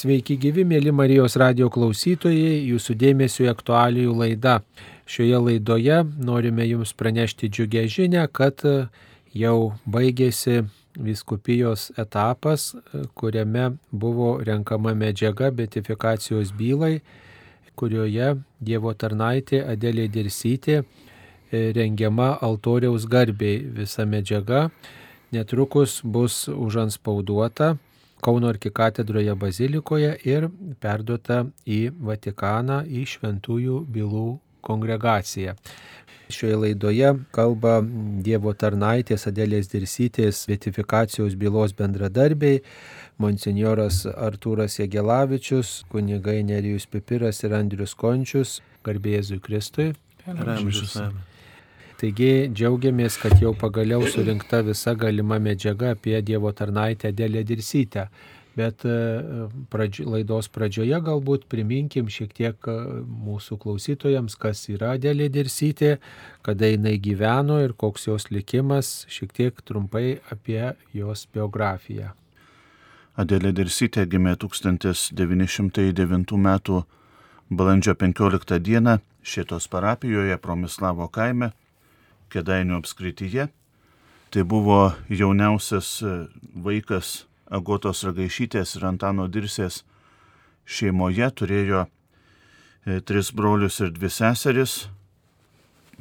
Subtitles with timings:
[0.00, 4.54] Sveiki gyvi, mėly Marijos radio klausytojai, jūsų dėmesio aktualijų laidą.
[5.04, 8.64] Šioje laidoje norime jums pranešti džiugę žinę, kad
[9.36, 10.62] jau baigėsi
[10.96, 12.70] viskupijos etapas,
[13.12, 17.02] kuriame buvo renkama medžiaga betifikacijos bylai,
[17.76, 20.80] kurioje Dievo tarnaitė Adelė Dirsytė
[21.52, 24.70] rengiama altoriaus garbiai visa medžiaga.
[25.36, 27.74] Netrukus bus užanspauduota
[28.20, 30.50] Kauno arkikatedroje bazilikoje ir
[30.80, 34.26] perduota į Vatikaną į šventųjų bylų
[34.66, 35.54] kongregaciją.
[36.30, 37.80] Šioje laidoje kalba
[38.22, 42.60] Dievo tarnaitės Adėlės Dirsytės betifikacijos bylos bendradarbiai,
[43.18, 49.90] monsinjoras Artūras Jegelavičius, kunigai Nerijus Pipiras ir Andrius Končius, garbėjėzui Kristui.
[50.28, 51.00] Ramžius.
[52.00, 58.06] Taigi džiaugiamės, kad jau pagaliau surinkta visa galima medžiaga apie Dievo tarnaitę Dėlę Dirsytę.
[58.56, 58.94] Bet e,
[59.70, 62.78] pradži, laidos pradžioje galbūt priminkim šiek tiek e,
[63.26, 65.98] mūsų klausytojams, kas yra Dėlė Dirsytė,
[66.46, 72.14] kada jinai gyveno ir koks jos likimas, šiek tiek trumpai apie jos biografiją.
[73.20, 76.82] Adėlė Dirsytė gimė 1909 m.
[77.52, 79.00] balandžio 15 d.
[79.20, 81.52] šitos parapijoje Promislavo kaime
[82.30, 83.48] Kedainių apskrityje.
[84.30, 86.10] Tai buvo jauniausias e,
[86.54, 89.80] vaikas Agotos Ragaišytės ir Antano Dirsės
[90.70, 94.84] šeimoje, turėjo e, tris brolius ir dvi seseris.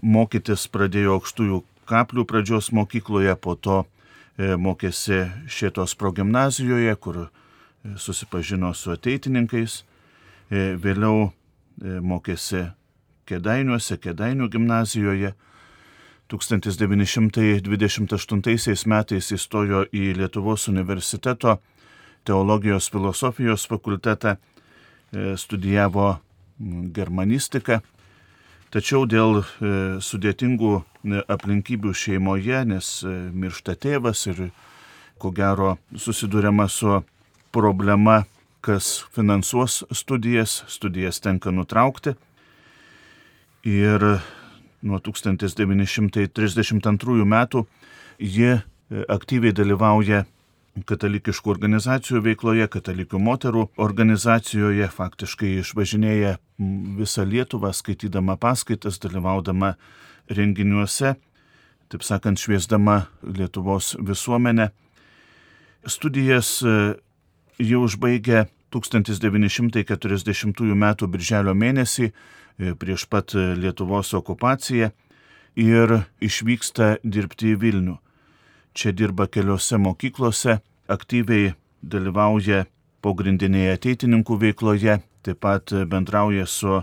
[0.05, 7.23] Mokytis pradėjo aukštųjų kaplių pradžios mokykloje, po to e, mokėsi šėtos progymnazijoje, kur
[7.97, 9.83] susipažino su ateitininkais.
[10.50, 11.31] Vėliau
[11.80, 12.67] mokėsi
[13.30, 15.33] Kedainiuose, Kedainių gimnazijoje
[16.30, 21.58] 1928 metais įstojo į Lietuvos universiteto
[22.23, 24.38] teologijos filosofijos fakultetą, e,
[25.38, 26.19] studijavo
[26.94, 27.80] germanistiką,
[28.69, 29.45] tačiau dėl e,
[30.03, 30.81] sudėtingų e,
[31.25, 33.03] aplinkybių šeimoje, nes
[33.34, 34.50] miršta tėvas ir
[35.19, 37.01] ko gero susidūrėma su
[37.51, 38.23] problema,
[38.61, 42.13] kas finansuos studijas, studijas tenka nutraukti.
[43.67, 44.19] Ir
[44.81, 47.66] nuo 1932 metų
[48.19, 48.62] ji e,
[49.07, 50.25] aktyviai dalyvauja
[50.88, 56.38] katalikiškų organizacijų veikloje, katalikių moterų organizacijoje, faktiškai išvažinėja
[57.00, 59.73] visą Lietuvą, skaitydama paskaitas, dalyvaudama
[60.29, 61.16] renginiuose,
[61.90, 64.69] taip sakant, šviesdama Lietuvos visuomenę.
[65.88, 66.96] Studijas e,
[67.59, 70.96] ji užbaigė 1940 m.
[71.09, 72.11] birželio mėnesį
[72.59, 74.92] prieš pat Lietuvos okupaciją
[75.59, 77.97] ir išvyksta dirbti į Vilnių.
[78.74, 82.66] Čia dirba keliose mokyklose, aktyviai dalyvauja
[83.02, 86.81] pogrindinėje ateitininkų veikloje, taip pat bendrauja su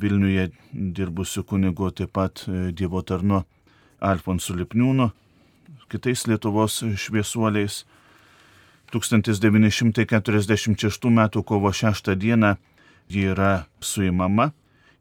[0.00, 3.44] Vilniuje dirbusiu kunigu, taip pat e, Dievo tarnu
[4.00, 5.10] Alfonsu Lipniūnu,
[5.88, 7.84] kitais Lietuvos šviesuoliais.
[8.92, 11.28] 1946 m.
[11.42, 12.56] kovo 6 d.
[13.08, 14.52] ji yra suimama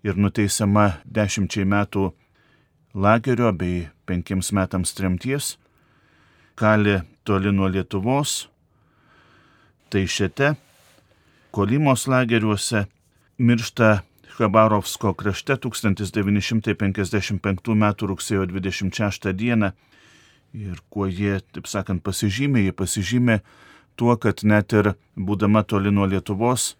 [0.06, 2.12] ir nuteisiama dešimčiai metų
[2.94, 5.58] lagerio bei penkiems metams tremties,
[6.56, 8.50] kali toli nuo Lietuvos,
[9.90, 10.56] tai šiete,
[11.56, 12.84] Kolimos lageriuose,
[13.38, 14.02] miršta
[14.36, 17.86] Chabarovsko krašte 1955 m.
[18.12, 19.72] rugsėjo 26 d.
[20.56, 23.40] Ir kuo jie, taip sakant, pasižymė, jie pasižymė
[23.96, 26.76] tuo, kad net ir būdama toli nuo Lietuvos,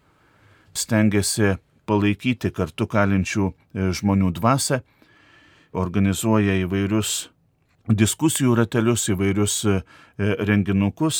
[0.76, 1.56] stengiasi
[1.86, 3.52] palaikyti kartu kalinčių e,
[3.94, 4.76] žmonių dvasę,
[5.76, 7.10] organizuoja įvairius
[7.86, 9.66] diskusijų ratelius, įvairius e,
[10.18, 11.16] e, renginukus,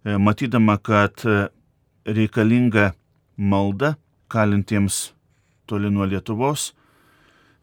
[0.00, 1.20] matydama, kad
[2.08, 2.94] reikalinga
[3.36, 4.00] malda
[4.32, 5.12] kalintiems
[5.68, 6.72] toli nuo Lietuvos,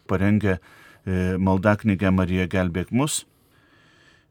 [0.05, 0.61] parengė
[1.41, 3.25] maldaknygę Marija gelbėk mus,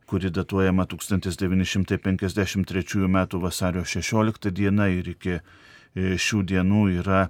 [0.07, 3.27] kuri datuojama 1953 m.
[3.43, 4.71] vasario 16 d.
[5.01, 5.43] ir iki
[5.97, 7.27] šių dienų yra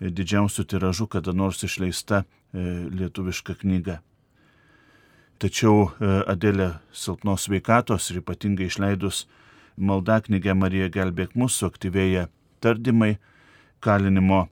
[0.00, 2.24] didžiausių tiražų kada nors išleista e,
[2.88, 4.00] lietuviška knyga.
[5.40, 5.90] Tačiau e,
[6.28, 9.26] Adėlė silpnos veikatos ir ypatingai išleidus
[9.76, 12.28] maldaknygę Marija gelbėk mūsų aktyvėja
[12.64, 13.18] tardymai,
[13.80, 14.48] kalinimo e,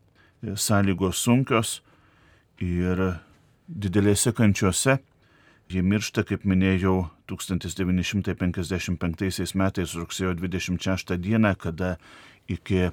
[0.56, 1.82] sąlygos sunkios
[2.60, 3.20] ir
[3.68, 4.98] didelėse kančiuose.
[5.68, 12.00] Ji miršta, kaip minėjau, 1955 metais rugsėjo 26 dieną, kada
[12.48, 12.88] iki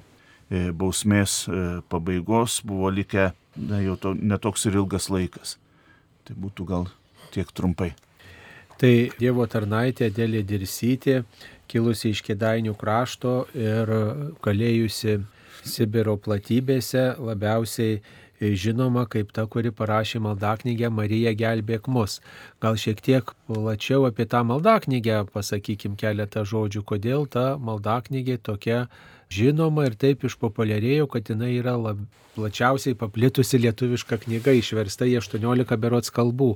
[0.50, 5.56] bausmės e, pabaigos buvo likę na, jau to, netoks ir ilgas laikas.
[6.26, 6.90] Tai būtų gal
[7.34, 7.92] tiek trumpai.
[8.76, 11.22] Tai Dievo tarnaitė Dėlė Dirsytė,
[11.70, 13.90] kilusi iš Kedainių krašto ir
[14.44, 15.22] galėjusi
[15.66, 18.02] Sibiro platybėse labiausiai
[18.40, 22.20] žinoma kaip ta, kuri parašė maldaknygę Marija gelbėk mus.
[22.60, 28.86] Gal šiek tiek plačiau apie tą maldaknygę pasakykim keletą žodžių, kodėl ta maldaknygė tokia
[29.32, 32.02] žinoma ir taip išpopuliarėjo, kad jinai yra lab,
[32.36, 36.54] plačiausiai paplitusi lietuviška knyga, išversta į 18 berots kalbų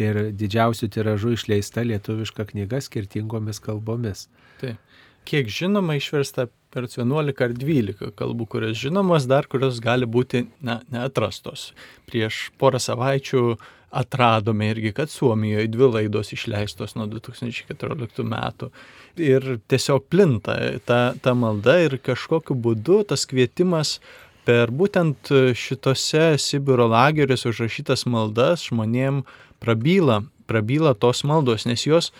[0.00, 4.26] ir didžiausių tiražų išleista lietuviška knyga skirtingomis kalbomis.
[4.62, 4.80] Taip.
[5.28, 10.80] Kiek žinoma, išversta per 11 ar 12 kalbų, kurios žinomos, dar kurios gali būti na,
[10.90, 11.70] neatrastos.
[12.08, 13.42] Prieš porą savaičių
[13.90, 18.70] atradome irgi, kad Suomijoje dvi laidos išleistos nuo 2014 metų.
[19.18, 20.56] Ir tiesiog plinta
[20.86, 23.98] ta, ta malda ir kažkokiu būdu tas kvietimas
[24.46, 29.24] per būtent šitose Sibiro lageriuose užrašytas maldas žmonėm
[29.60, 32.12] prabyla, prabyla tos maldos, nes jos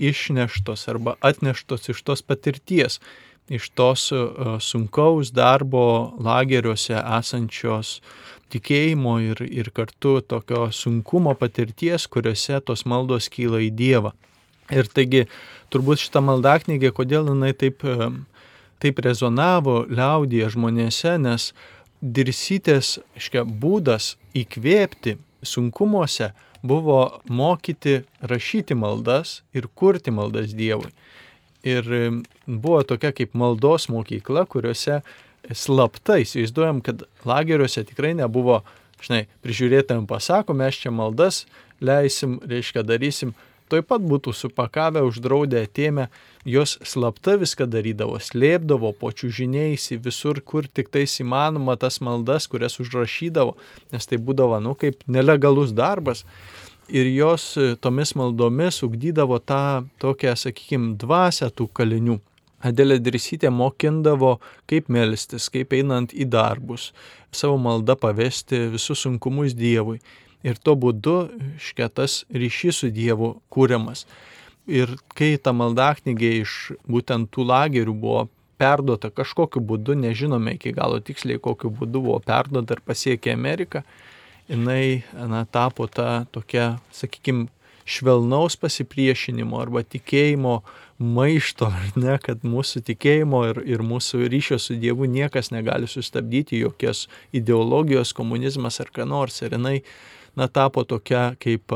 [0.00, 3.00] išneštos arba atneštos iš tos patirties
[3.50, 4.16] iš tos e,
[4.62, 7.98] sunkaus darbo lageriuose esančios
[8.52, 14.12] tikėjimo ir, ir kartu tokio sunkumo patirties, kuriuose tos maldos kyla į Dievą.
[14.70, 15.24] Ir taigi
[15.74, 17.82] turbūt šitą maldaknygę, kodėl jinai taip,
[18.82, 21.50] taip rezonavo liaudyje žmonėse, nes
[22.00, 26.30] dirsytės, aiškia, būdas įkvėpti sunkumuose
[26.62, 30.92] buvo mokyti rašyti maldas ir kurti maldas Dievui.
[31.64, 31.84] Ir
[32.46, 35.00] buvo tokia kaip maldos mokykla, kuriuose
[35.52, 36.20] slapta.
[36.22, 38.60] Įsivaizduojam, kad lageriuose tikrai nebuvo,
[39.04, 41.44] žinai, prižiūrėtojams pasako, mes čia maldas
[41.80, 43.32] leisim, reiškia, darysim,
[43.70, 46.08] toj pat būtų supakavę, uždraudę, atėmę,
[46.48, 52.48] jos slapta viską darydavo, slėpdavo po čiūžiniais į visur, kur tik tais įmanoma tas maldas,
[52.50, 53.56] kurias užrašydavo,
[53.94, 56.24] nes tai būdavo, nu, kaip nelegalus darbas.
[56.90, 62.18] Ir jos tomis maldomis ugdydavo tą tokią, sakykime, dvasę tų kalinių.
[62.60, 64.34] Adelė Drisytė mokindavo,
[64.68, 66.90] kaip melstis, kaip einant į darbus,
[67.32, 70.00] savo maldą pavesti visus sunkumus Dievui.
[70.44, 71.14] Ir tuo būdu
[71.60, 74.06] šketas ryšys su Dievu kūriamas.
[74.68, 76.56] Ir kai ta maldaknygė iš
[76.88, 78.26] būtent tų lagerių buvo
[78.60, 83.82] perduota kažkokiu būdu, nežinome iki galo tiksliai, kokiu būdu buvo perduota ir pasiekė Ameriką,
[84.50, 87.48] jinai na, tapo ta tokia, sakykime,
[87.90, 90.60] švelnaus pasipriešinimo arba tikėjimo
[91.00, 97.06] maišto, ne, kad mūsų tikėjimo ir, ir mūsų ryšio su Dievu niekas negali sustabdyti, jokios
[97.32, 99.40] ideologijos, komunizmas ar ką nors.
[99.42, 99.80] Ir jinai
[100.36, 101.72] na, tapo tokia kaip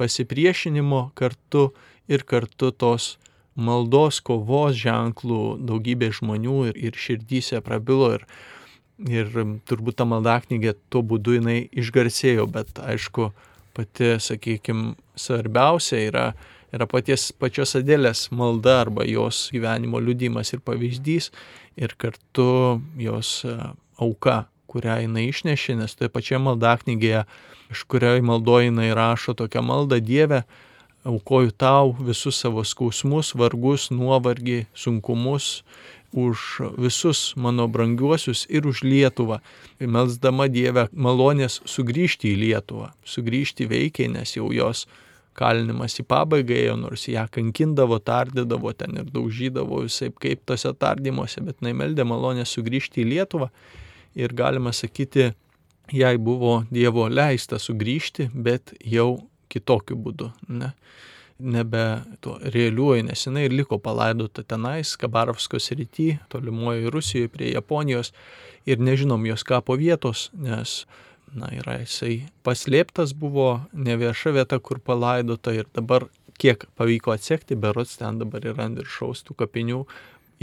[0.00, 1.70] pasipriešinimo kartu
[2.08, 3.16] ir kartu tos
[3.56, 8.14] maldos kovos ženklų daugybė žmonių ir, ir širdyse prabilo.
[8.18, 8.28] Ir,
[8.96, 9.28] Ir
[9.68, 13.26] turbūt ta maldaknygė tuo būdu jinai išgarsėjo, bet aišku,
[13.76, 16.22] pati, sakykime, svarbiausia yra,
[16.74, 21.30] yra paties pačios Adėlės malda arba jos gyvenimo liudimas ir pavyzdys
[21.76, 23.56] ir kartu jos e,
[24.02, 27.24] auka, kurią jinai išnešė, nes toje pačioje maldaknygėje,
[27.72, 30.42] iš kurioje maldoje jinai rašo tokią maldą Dievę,
[31.06, 35.62] aukoju tau visus savo skausmus, vargus, nuovargį, sunkumus
[36.16, 39.40] už visus mano brangiuosius ir už Lietuvą.
[39.78, 44.86] Melsdama Dievę malonės sugrįžti į Lietuvą, sugrįžti veikiai, nes jau jos
[45.36, 51.42] kalinimas į pabaigą ėjo, nors ją kankindavo, tardydavo ten ir daužydavo visai kaip tose tardymuose,
[51.46, 53.50] bet jinai meldė malonę sugrįžti į Lietuvą
[54.16, 55.30] ir galima sakyti,
[55.92, 59.10] jai buvo Dievo leista sugrįžti, bet jau
[59.52, 60.32] kitokiu būdu.
[60.48, 60.72] Ne?
[61.38, 68.12] nebe tuo realiuoju, nes jinai ir liko palaidota tenais, Kabarovskos rytį, tolimuoju Rusijoje prie Japonijos
[68.66, 70.86] ir nežinom jos kapo vietos, nes,
[71.34, 76.06] na, yra jisai paslėptas buvo, ne vieša vieta, kur palaidota ir dabar,
[76.40, 79.82] kiek pavyko atsekti, berots ten dabar yra ant viršaus tų kapinių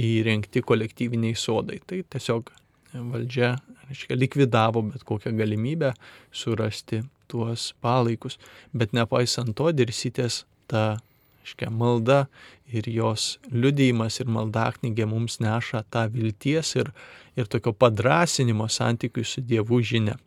[0.01, 1.79] įrengti kolektyviniai sodai.
[1.85, 2.49] Tai tiesiog
[2.93, 3.55] valdžia,
[3.87, 5.93] reiškia, likvidavo bet kokią galimybę
[6.33, 8.39] surasti tuos palaikus.
[8.73, 10.97] Bet nepaisant to, dirsytės ta
[11.45, 12.25] iškia, malda
[12.73, 16.93] ir jos liudijimas ir maldaknygė mums neša tą vilties ir,
[17.37, 20.17] ir tokio padrasinimo santykių su Dievu žinia.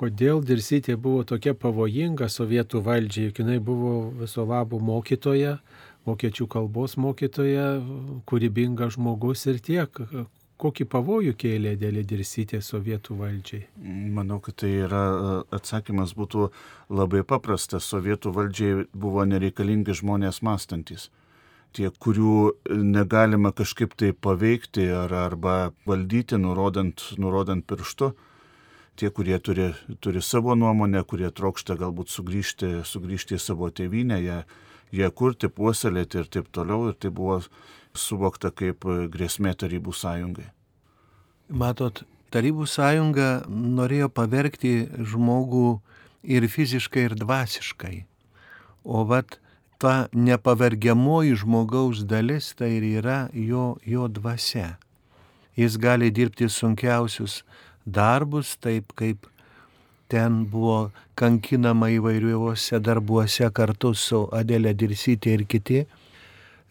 [0.00, 5.58] Kodėl Dirsytė buvo tokia pavojinga sovietų valdžiai, juk jinai buvo viso labo mokytoja,
[6.08, 7.66] vokiečių kalbos mokytoja,
[8.30, 10.00] kūrybinga žmogus ir tiek
[10.60, 13.62] kokį pavojų kėlė dėlė dirsytė sovietų valdžiai?
[14.16, 15.04] Manau, kad tai yra
[15.56, 16.50] atsakymas būtų
[16.92, 17.88] labai paprastas.
[17.88, 21.08] Sovietų valdžiai buvo nereikalingi žmonės mąstantis.
[21.76, 22.34] Tie, kurių
[22.82, 28.10] negalima kažkaip tai paveikti ar, arba valdyti, nurodant, nurodant pirštu.
[29.00, 29.70] Tie, kurie turi,
[30.04, 34.34] turi savo nuomonę, kurie trokšta galbūt sugrįžti, sugrįžti į savo tėvynę, jie,
[34.92, 36.90] jie kurti, puoselėti ir taip toliau.
[36.90, 37.38] Ir tai buvo
[37.96, 40.50] suvokta kaip grėsmė Tarybų sąjungai.
[41.48, 45.80] Matot, Tarybų sąjunga norėjo pavergti žmogų
[46.22, 48.04] ir fiziškai, ir dvasiškai.
[48.84, 49.40] O vat
[49.80, 54.76] ta nepavergiamoji žmogaus dalis tai ir yra jo, jo dvasia.
[55.56, 57.40] Jis gali dirbti sunkiausius
[57.86, 59.26] darbus, taip kaip
[60.10, 65.84] ten buvo kankinama įvairiuose darbuose kartu su Adelė Dirsytė ir kiti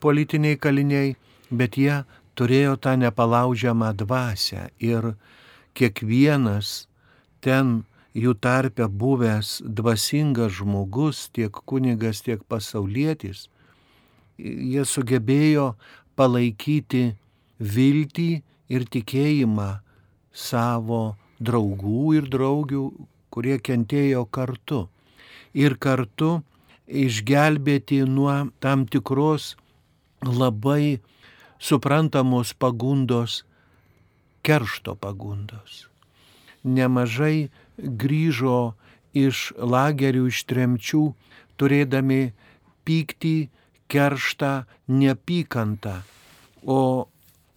[0.03, 1.15] politiniai kaliniai,
[1.51, 2.01] bet jie
[2.39, 5.13] turėjo tą nepalaužiamą dvasę ir
[5.75, 6.87] kiekvienas
[7.43, 7.83] ten
[8.15, 13.47] jų tarpe buvęs dvasingas žmogus, tiek kunigas, tiek pasaulietis,
[14.37, 15.73] jie sugebėjo
[16.19, 17.13] palaikyti
[17.59, 18.31] viltį
[18.71, 19.69] ir tikėjimą
[20.39, 21.01] savo
[21.43, 22.85] draugų ir draugių,
[23.33, 24.87] kurie kentėjo kartu.
[25.53, 26.39] Ir kartu
[26.87, 29.53] išgelbėti nuo tam tikros
[30.25, 30.99] labai
[31.59, 33.43] suprantamos pagundos,
[34.43, 35.85] keršto pagundos.
[36.63, 38.73] Nemažai grįžo
[39.15, 41.03] iš lagerių, iš tremčių,
[41.59, 42.21] turėdami
[42.87, 43.49] pyktį,
[43.91, 44.53] kerštą,
[44.87, 46.01] neapykantą.
[46.63, 47.07] O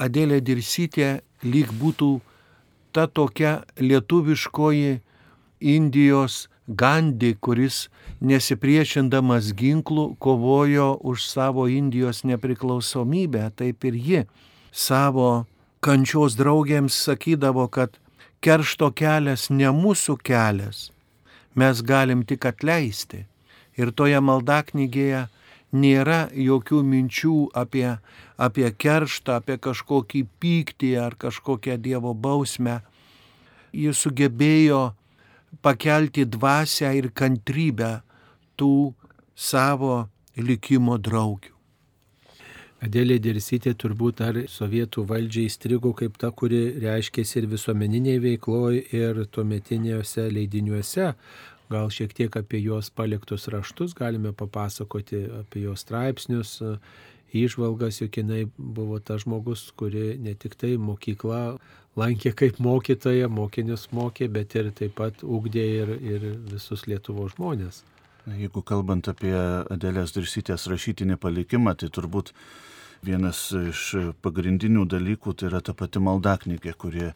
[0.03, 2.11] Adėlė Dirsytė lyg būtų
[2.93, 5.01] ta tokia lietuviškoji
[5.61, 7.89] Indijos Gandhi, kuris
[8.23, 14.23] nesipriešindamas ginklų kovojo už savo Indijos nepriklausomybę, taip ir ji
[14.71, 15.47] savo
[15.83, 17.99] kančios draugėms sakydavo, kad
[18.43, 20.91] keršto kelias ne mūsų kelias,
[21.55, 23.27] mes galim tik atleisti.
[23.79, 25.27] Ir toje maldaknygėje
[25.73, 27.89] nėra jokių minčių apie,
[28.37, 32.81] apie kerštą, apie kažkokį pyktį ar kažkokią Dievo bausmę.
[33.73, 34.93] Jis sugebėjo
[35.65, 38.03] pakelti dvasę ir kantrybę
[38.61, 38.93] tų
[39.35, 41.53] savo likimo draugių.
[42.83, 49.21] Adėlė Dirsytė turbūt ar sovietų valdžiai įstrigo kaip ta, kuri reiškėsi ir visuomeniniai veikloje, ir
[49.31, 51.13] tuometiniuose leidiniuose.
[51.73, 56.59] Gal šiek tiek apie jos paliktus raštus galime papasakoti, apie jos straipsnius,
[57.33, 61.43] įžvalgas, juk jinai buvo ta žmogus, kuri ne tik tai mokykla
[61.99, 67.83] lankė kaip mokytoja, mokinius mokė, bet ir taip pat ugdė ir, ir visus Lietuvo žmonės.
[68.23, 72.31] Jeigu kalbant apie Adelės Dirsytės rašytinį palikimą, tai turbūt
[73.03, 77.11] vienas iš pagrindinių dalykų tai yra ta pati maldaknygė, kuri,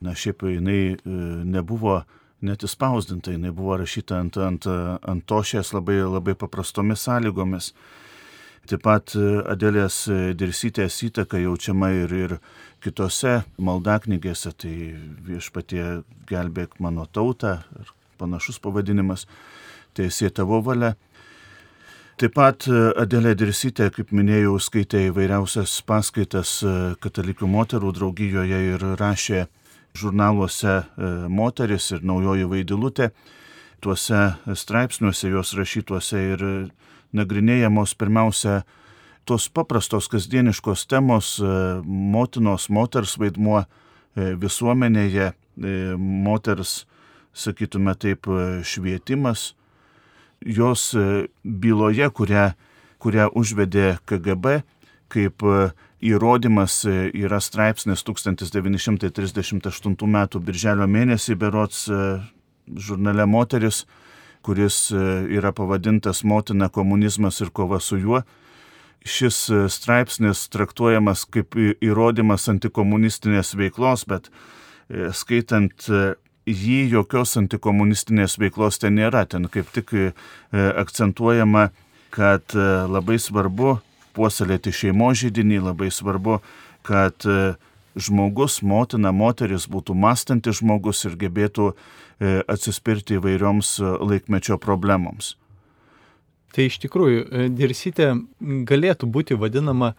[0.00, 0.96] na šiaip jinai
[1.44, 2.00] nebuvo
[2.46, 7.72] net įspausdinta, jinai buvo rašyta ant, ant, ant tošės labai, labai paprastomis sąlygomis.
[8.70, 9.14] Taip pat
[9.50, 10.04] Adelės
[10.38, 12.34] Dirsytės įtaka jaučiama ir, ir
[12.84, 14.74] kitose maldaknygėse, tai
[15.26, 19.26] viešpatie gelbėk mano tautą ir panašus pavadinimas,
[19.96, 20.94] teisė tavo valia.
[22.20, 22.68] Taip pat
[23.00, 26.58] Adelė Dirsytė, kaip minėjau, skaitė įvairiausias paskaitas
[27.00, 29.46] katalikių moterų draugijoje ir rašė
[29.94, 30.82] žurnaluose
[31.28, 33.10] Moteris ir Naujoji Vaidilutė.
[33.80, 36.44] Tuose straipsniuose jos rašytuose ir
[37.16, 38.62] nagrinėjamos pirmiausia
[39.24, 41.38] tos paprastos kasdieniškos temos-
[42.14, 43.64] motinos, moters vaidmuo
[44.16, 45.32] visuomenėje,
[45.96, 46.86] moters,
[47.32, 48.26] sakytume taip,
[48.64, 49.54] švietimas,
[50.40, 50.94] jos
[51.44, 52.52] byloje, kurią,
[52.98, 54.62] kurią užvedė KGB,
[55.10, 55.42] kaip
[56.00, 60.18] įrodymas yra straipsnis 1938 m.
[60.40, 61.88] birželio mėnesį berots
[62.70, 63.84] žurnale Moteris,
[64.46, 68.22] kuris yra pavadintas Motina komunizmas ir kova su juo.
[69.00, 74.28] Šis straipsnis traktuojamas kaip įrodymas antikomunistinės veiklos, bet
[75.16, 75.88] skaitant
[76.48, 79.24] jį jokios antikomunistinės veiklos ten nėra.
[79.28, 79.92] Ten kaip tik
[80.52, 81.70] akcentuojama,
[82.12, 82.44] kad
[82.90, 83.80] labai svarbu
[84.16, 86.40] puoselėti šeimo žydinį, labai svarbu,
[86.86, 87.26] kad
[87.98, 91.72] žmogus, motina, moteris būtų mąstantis žmogus ir gebėtų
[92.50, 95.34] atsispirti įvairioms laikmečio problemoms.
[96.54, 98.12] Tai iš tikrųjų, Dirsytė
[98.66, 99.94] galėtų būti vadinama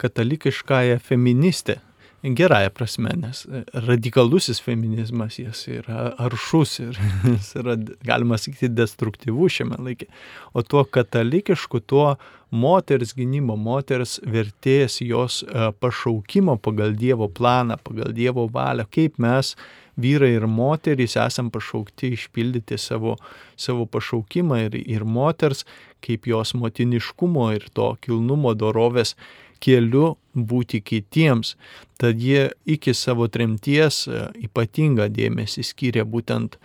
[0.00, 1.80] katalikiškąją feministę
[2.24, 6.98] gerąją prasme, nes radikalusis feminizmas jis yra aršus ir
[7.34, 10.10] jis yra, galima sakyti, destruktyvus šiame laikė.
[10.52, 12.16] O tuo katalikišku, tuo
[12.50, 15.42] moters gynimo, moters vertės, jos
[15.80, 19.54] pašaukimo pagal Dievo planą, pagal Dievo valią, kaip mes
[20.00, 23.16] vyrai ir moterys esam pašaukti išpildyti savo,
[23.56, 25.64] savo pašaukimą ir, ir moters,
[26.04, 29.16] kaip jos motiniškumo ir to kilnumo dorovės
[29.60, 31.54] keliu būti kitiems.
[32.00, 34.06] Tad jie iki savo tremties
[34.40, 36.56] ypatingą dėmesį skiria būtent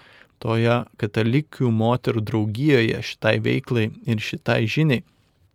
[0.44, 5.04] toje katalikių moterų draugijoje šitai veiklai ir šitai žiniai.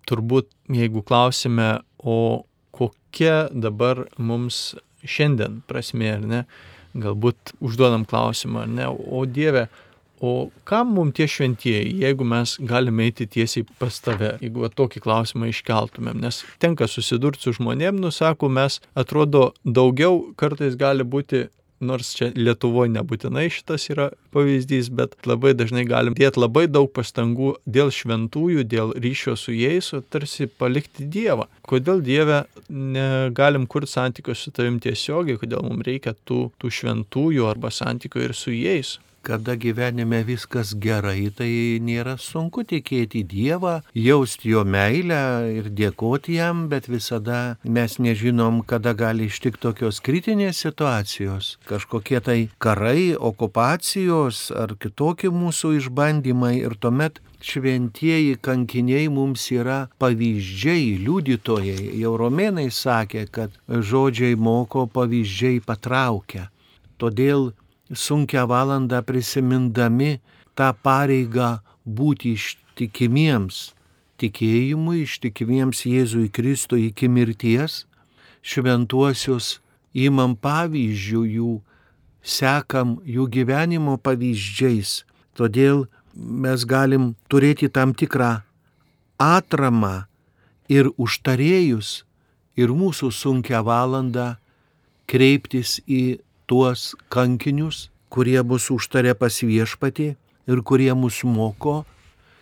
[0.09, 2.45] Turbūt, jeigu klausime, o
[2.75, 6.41] kokia dabar mums šiandien prasme, ar ne?
[6.99, 8.89] Galbūt užduodam klausimą, ar ne?
[8.91, 9.69] O Dieve,
[10.21, 15.49] O kam mums tie šventieji, jeigu mes galime eiti tiesiai pas tave, jeigu tokį klausimą
[15.49, 21.47] iškeltumėm, nes tenka susidurti su žmonėm, nusako, mes atrodo daugiau kartais gali būti
[21.81, 27.55] nors čia Lietuvoje nebūtinai šitas yra pavyzdys, bet labai dažnai galim dėti labai daug pastangų
[27.65, 31.49] dėl šventųjų, dėl ryšio su jais, o tarsi palikti Dievą.
[31.65, 37.73] Kodėl Dieve negalim kurti santykių su tavim tiesiogiai, kodėl mums reikia tų, tų šventųjų arba
[37.73, 41.51] santykių ir su jais kada gyvenime viskas gerai, tai
[41.85, 45.21] nėra sunku tikėti Dievą, jausti jo meilę
[45.55, 52.39] ir dėkoti jam, bet visada mes nežinom, kada gali ištikti tokios kritinės situacijos, kažkokie tai
[52.59, 61.91] karai, okupacijos ar kitokie mūsų išbandymai ir tuomet šventieji kankiniai mums yra pavyzdžiai, liudytojai.
[62.01, 66.49] Jau romėnai sakė, kad žodžiai moko, pavyzdžiai patraukia.
[67.01, 67.51] Todėl
[67.93, 70.19] sunkia valandą prisimindami
[70.55, 73.71] tą pareigą būti ištikimiems
[74.21, 77.85] tikėjimui, ištikimiems Jėzui Kristui iki mirties,
[78.45, 79.59] šventuosius
[79.97, 81.55] įmam pavyzdžių jų,
[82.21, 85.03] sekam jų gyvenimo pavyzdžiais.
[85.37, 88.43] Todėl mes galim turėti tam tikrą
[89.21, 90.05] atramą
[90.69, 92.03] ir užtarėjus
[92.61, 94.35] ir mūsų sunkia valanda
[95.11, 100.09] kreiptis į tuos kankinius, kurie bus užtarę pas viešpatį
[100.51, 101.85] ir kurie mus moko,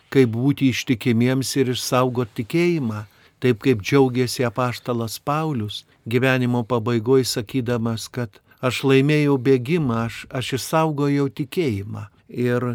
[0.09, 3.03] kaip būti ištikimiems ir išsaugoti tikėjimą,
[3.39, 11.29] taip kaip džiaugiasi apaštalas Paulius gyvenimo pabaigoje sakydamas, kad aš laimėjau bėgimą, aš, aš išsaugojau
[11.41, 12.07] tikėjimą.
[12.29, 12.65] Ir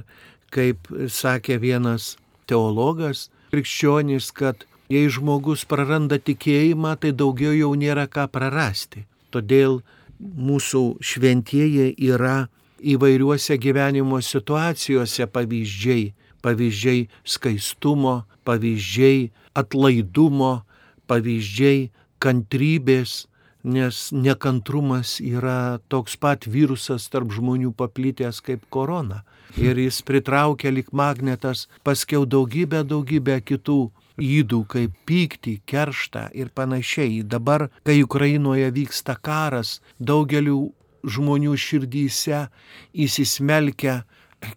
[0.54, 2.14] kaip sakė vienas
[2.50, 9.04] teologas, krikščionis, kad jei žmogus praranda tikėjimą, tai daugiau jau nėra ką prarasti.
[9.34, 9.80] Todėl
[10.20, 12.46] mūsų šventieji yra
[12.84, 16.12] įvairiuose gyvenimo situacijose pavyzdžiai.
[16.44, 20.64] Pavyzdžiai skaistumo, pavyzdžiai atlaidumo,
[21.08, 21.88] pavyzdžiai
[22.20, 23.24] kantrybės,
[23.64, 29.22] nes nekantrumas yra toks pat virusas tarp žmonių paplitęs kaip korona.
[29.56, 33.88] Ir jis pritraukia lik magnetas paskiau daugybę, daugybę kitų
[34.20, 37.22] įdų kaip pyktį, kerštą ir panašiai.
[37.22, 40.72] Dabar, kai Ukrainoje vyksta karas, daugeliu
[41.04, 42.46] žmonių širdyse
[42.94, 44.04] įsismelkia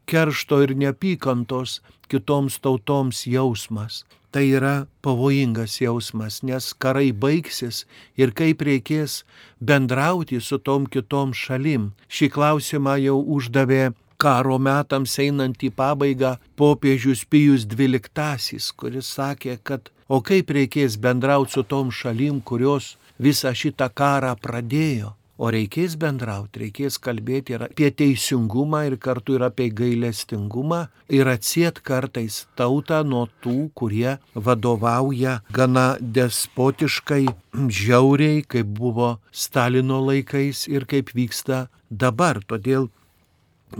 [0.05, 4.05] keršto ir neapykantos kitoms tautoms jausmas.
[4.31, 7.85] Tai yra pavojingas jausmas, nes karai baigsis
[8.19, 9.23] ir kaip reikės
[9.63, 11.93] bendrauti su tom kitom šalim.
[12.11, 19.91] Šį klausimą jau uždavė karo metams einant į pabaigą popiežius Pijus XII, kuris sakė, kad
[20.07, 25.13] o kaip reikės bendrauti su tom šalim, kurios visą šitą karą pradėjo.
[25.37, 30.79] O reikės bendrauti, reikės kalbėti ir apie teisingumą ir kartu ir apie gailestingumą
[31.13, 40.65] ir atsiet kartais tautą nuo tų, kurie vadovauja gana despotiškai, žiauriai, kaip buvo Stalino laikais
[40.73, 42.41] ir kaip vyksta dabar.
[42.41, 42.89] Todėl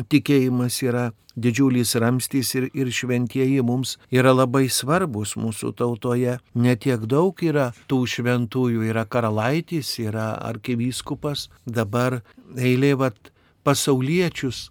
[0.10, 6.38] tikėjimas yra didžiulis ramstys ir, ir šventieji mums yra labai svarbus mūsų tautoje.
[6.58, 12.22] Netiek daug yra tų šventųjų, yra karalaitis, yra arkivyskupas, dabar
[12.58, 13.32] eilė vat
[13.68, 14.68] pasauliečius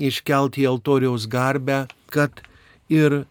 [0.00, 2.42] iškelti į altoriaus garbę, kad
[2.90, 3.22] ir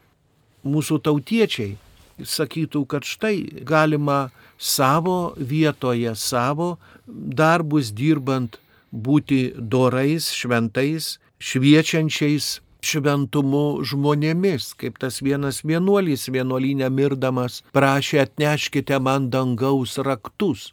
[0.63, 1.75] mūsų tautiečiai
[2.19, 8.59] sakytų, kad štai galima savo vietoje, savo darbus dirbant
[8.91, 19.29] būti dorais, šventais, šviečiančiais šventumu žmonėmis, kaip tas vienas vienuolys vienuolinė mirdamas prašė atneškite man
[19.33, 20.71] dangaus raktus.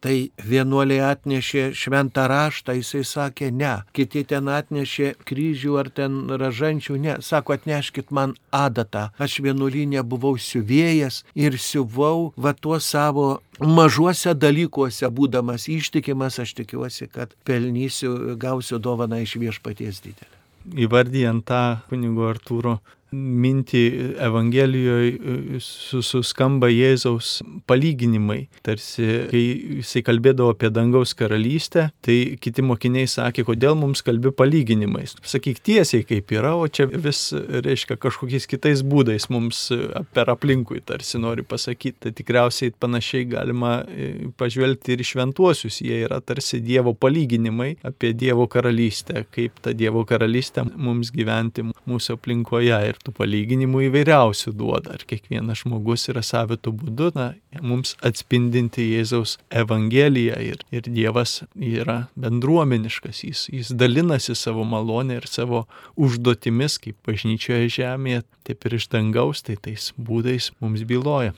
[0.00, 0.14] Tai
[0.48, 7.16] vienuoliai atnešė šventą raštą, jisai sakė ne, kiti ten atnešė kryžių ar ten ražančių, ne,
[7.20, 9.10] sako atneškit man adatą.
[9.20, 13.28] Aš vienuolinė buvau siuvėjas ir siuvau va tuo savo
[13.60, 20.36] mažuose dalykuose, būdamas ištikimas, aš tikiuosi, kad pelnysiu, gausiu dovaną iš viešpaties didelę.
[20.80, 22.78] Įvardyjant tą kunigo Artūro
[23.14, 23.82] mintį
[24.22, 28.44] Evangelijoje suskamba Jėzaus palyginimai.
[28.66, 29.42] Tarsi, kai
[29.80, 35.16] jisai kalbėdavo apie dangaus karalystę, tai kiti mokiniai sakė, kodėl mums kalbi palyginimais.
[35.26, 39.66] Sakyk tiesiai, kaip yra, o čia vis, reiškia, kažkokiais kitais būdais mums
[40.14, 41.98] per aplinkui tarsi nori pasakyti.
[42.00, 45.80] Tai tikriausiai panašiai galima e, pažvelgti ir šventuosius.
[45.84, 52.16] Jie yra tarsi Dievo palyginimai apie Dievo karalystę, kaip ta Dievo karalystė mums gyventi mūsų
[52.18, 52.80] aplinkoje.
[52.90, 54.96] Ir tų palyginimų įvairiausių duoda.
[54.98, 57.26] Ar kiekvienas žmogus yra savitų būdu, na,
[57.64, 65.28] mums atspindinti Jėzaus Evangeliją ir, ir Dievas yra bendruomeniškas, jis, jis dalinasi savo malonę ir
[65.30, 65.66] savo
[66.00, 71.36] užduotimis, kaip bažnyčioje žemėje, taip ir iš dangaus, tai tais būdais mums byloja.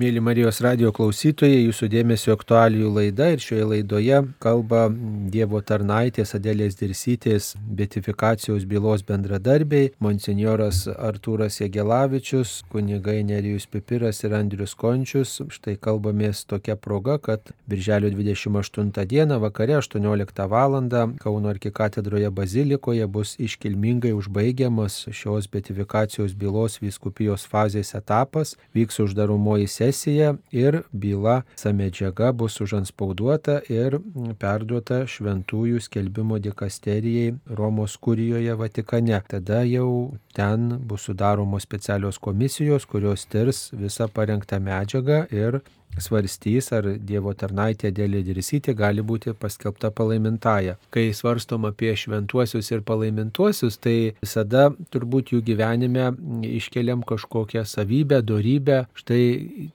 [0.00, 4.86] Mėly Marijos radio klausytojai, jūsų dėmesio aktualijų laida ir šioje laidoje kalba
[5.34, 14.72] Dievo tarnaitės Adėlės Dirsytės betifikacijos bylos bendradarbiai, monsinjoras Artūras Jegelavičius, kunigai Nerijus Pipiras ir Andrius
[14.72, 15.34] Končius.
[15.52, 20.78] Štai kalbamės tokia proga, kad Birželio 28 dieną vakare 18 val.
[21.20, 29.89] Kauno arkikatedroje bazilikoje bus iškilmingai užbaigiamas šios betifikacijos bylos vyskupijos fazės etapas, vyks uždaromoji sesija
[29.90, 33.98] sesiją ir byla, visa medžiaga bus užanspauduota ir
[34.38, 39.20] perduota šventųjų skelbimo dikasterijai Romos kurijoje Vatikane.
[39.28, 45.60] Tada jau ten bus sudaromos specialios komisijos, kurios tirs visą parengtą medžiagą ir
[45.98, 50.76] svarstys, ar Dievo tarnaitė dėlė dirsytė gali būti paskelbta palaimintaja.
[50.94, 56.10] Kai svarstom apie šventuosius ir palaimintuosius, tai visada turbūt jų gyvenime
[56.46, 58.84] iškeliam kažkokią savybę, darybę.
[58.98, 59.22] Štai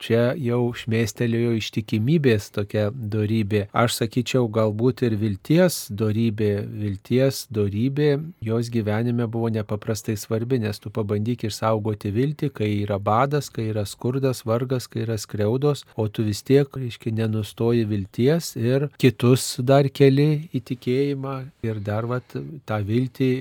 [0.02, 3.66] čia jau šmėstelėjo ištikimybės tokia darybė.
[3.76, 6.54] Aš sakyčiau, galbūt ir vilties darybė,
[6.86, 13.50] vilties darybė jos gyvenime buvo nepaprastai svarbi, nes tu pabandyk išsaugoti viltį, kai yra badas,
[13.54, 18.88] kai yra skurdas, vargas, kai yra skriaudos, o tu vis tiek, reiškia, nenustoji vilties ir
[19.02, 22.38] kitus dar keli į tikėjimą ir dar vat,
[22.68, 23.32] tą viltį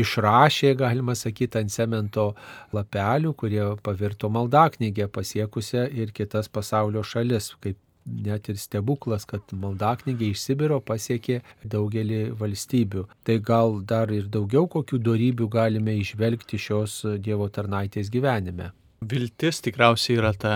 [0.00, 2.30] išrašė, galima sakyti, ant cemento
[2.74, 10.30] lapelių, kurie pavirto maldaknygę pasiekusią ir kitas pasaulio šalis, kaip net ir stebuklas, kad maldaknygė
[10.32, 13.06] iš Sibiro pasiekė daugelį valstybių.
[13.24, 18.72] Tai gal dar ir daugiau kokių darybių galime išvelgti šios Dievo tarnaitės gyvenime.
[19.04, 20.54] Viltis tikriausiai yra ta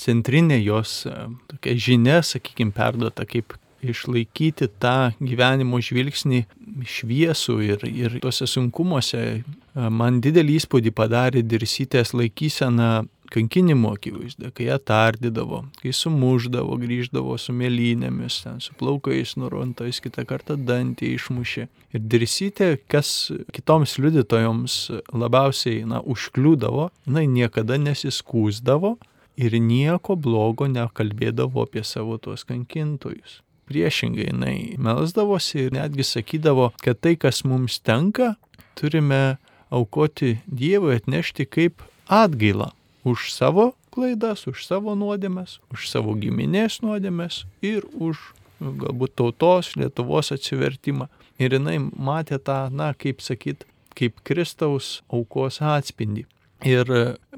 [0.00, 1.16] centrinė jos e,
[1.52, 6.42] tokia žinia, sakykime, perduota, kaip išlaikyti tą gyvenimo žvilgsnį
[6.88, 9.22] šviesų ir, ir tuose sunkumuose.
[9.40, 17.36] E, man didelį įspūdį padarė dirsytės laikysena kankinimo akivaizda, kai ją tardydavo, kai sumuždavo, grįždavo
[17.38, 21.66] su mėlynėmis, ten su plaukais nurontais, kitą kartą dantį išmušė.
[21.94, 24.76] Ir dirsytė, kas kitoms liudytojoms
[25.14, 28.96] labiausiai na, užkliūdavo, jinai niekada nesiskūsdavo,
[29.40, 33.40] ir nieko blogo nekalbėdavo apie savo tuos kankintojus.
[33.70, 38.34] Priešingai jinai melsdavosi ir netgi sakydavo, kad tai, kas mums tenka,
[38.78, 39.38] turime
[39.70, 42.72] aukoti Dievui atnešti kaip atgailą
[43.06, 48.18] už savo klaidas, už savo nuodėmes, už savo giminės nuodėmes ir už
[48.60, 51.08] nu, galbūt tautos, Lietuvos atsivertimą.
[51.40, 53.64] Ir jinai matė tą, na, kaip sakyt,
[53.96, 56.26] kaip Kristaus aukos atspindį.
[56.68, 56.90] Ir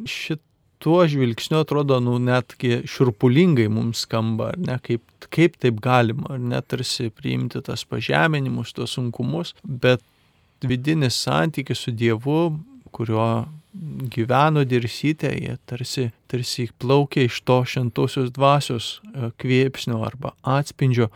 [0.09, 0.43] šit
[0.83, 6.42] tuo žvilgsniu atrodo, nu, netgi šurpulingai mums skamba, ar ne, kaip, kaip taip galima, ar
[6.42, 10.03] net tarsi priimti tas pažeminimus, tuos sunkumus, bet
[10.66, 12.40] vidinis santykis su Dievu,
[12.92, 13.27] kurio
[14.12, 21.09] gyveno dirsytė, jie tarsi, tarsi plaukia iš to šventosios dvasios e, kvėpsnio arba atspindžio,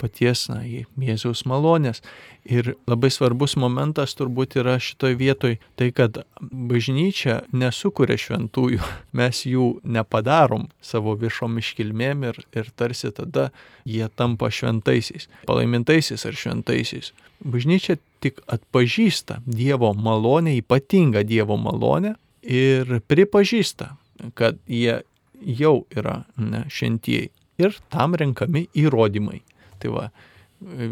[0.00, 2.00] paties, na, Jėzaus malonės.
[2.48, 8.80] Ir labai svarbus momentas turbūt yra šitoj vietoj tai, kad bažnyčia nesukuria šventųjų,
[9.20, 13.50] mes jų nepadarom savo viešom iškilmėm ir, ir tarsi tada
[13.84, 17.12] jie tampa šventaisiais, palaimintaisiais ar šventaisiais.
[17.40, 23.94] Bažnyčia tik atpažįsta Dievo malonę, ypatingą Dievo malonę ir pripažįsta,
[24.36, 25.00] kad jie
[25.40, 27.30] jau yra ne, šventieji.
[27.60, 29.42] Ir tam renkami įrodymai.
[29.80, 30.06] Tai va,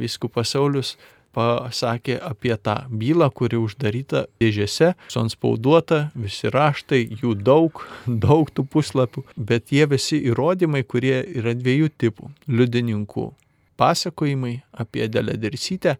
[0.01, 0.97] viskupas Saulis
[1.37, 7.85] pasakė apie tą bylą, kuri uždaryta dėžėse, sonspauduota, visi raštai, jų daug,
[8.27, 13.29] daug tų puslapių, bet jie visi įrodymai, kurie yra dviejų tipų- liudininkų
[13.79, 15.97] pasakojimai apie Delę Dirsytę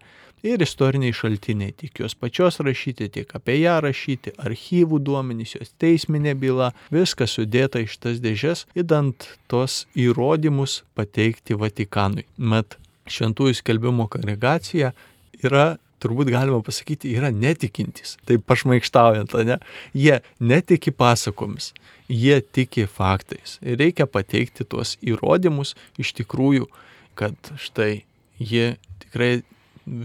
[0.47, 6.35] ir istoriniai šaltiniai, tiek jos pačios rašyti, tiek apie ją rašyti, archyvų duomenys, jos teisminė
[6.39, 12.27] byla, viskas sudėta iš tas dėžes, įdant tos įrodymus pateikti Vatikanui.
[12.39, 14.93] Mat, šventųjų skelbimo kongregacija
[15.43, 18.17] yra turbūt galima pasakyti, yra netikintys.
[18.29, 19.59] Taip pašmaikštaujant, ne?
[19.97, 21.73] Jie netiki pasakomis,
[22.07, 23.59] jie tiki faktais.
[23.63, 26.69] Ir reikia pateikti tuos įrodymus iš tikrųjų,
[27.19, 28.05] kad štai
[28.39, 29.41] jie tikrai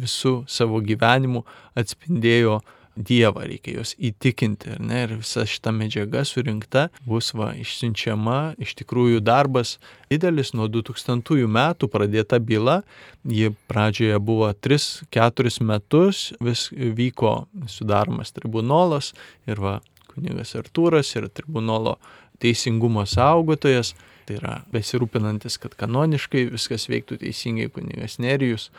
[0.03, 1.43] visų savo gyvenimu
[1.79, 2.61] atspindėjo
[2.93, 4.75] Dievą, reikia juos įtikinti.
[4.85, 4.99] Ne?
[5.07, 8.53] Ir visa šita medžiaga surinkta bus va, išsiunčiama.
[8.61, 9.79] Iš tikrųjų darbas
[10.13, 12.83] didelis, nuo 2000 metų pradėta byla.
[13.25, 19.15] Ji pradžioje buvo 3-4 metus, vis vyko sudaromas tribunolas
[19.49, 19.79] ir va,
[20.13, 21.97] kunigas Artūras ir tribunolo
[22.45, 23.95] teisingumo saugotojas.
[24.27, 28.69] Tai yra besirūpinantis, kad kanoniškai viskas veiktų teisingai kunigas Nerijus,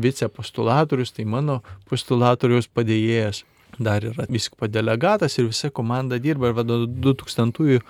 [0.00, 3.44] vicepostulatorius, tai mano postulatoriaus padėjėjas
[3.78, 7.80] dar yra viskopo delegatas ir visa komanda dirba ir vado 2000-ųjų